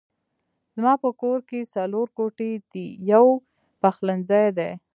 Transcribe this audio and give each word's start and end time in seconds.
زما 0.75 0.93
په 1.03 1.09
کور 1.21 1.39
کې 1.49 1.59
څلور 1.75 2.07
کوټې 2.17 2.51
دي 2.71 2.87
يو 3.11 3.25
پخلنځی 3.81 4.47
دی 4.57 4.71